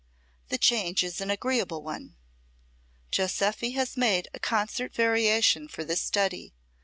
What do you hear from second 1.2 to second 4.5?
an agreeable one. Joseffy has made a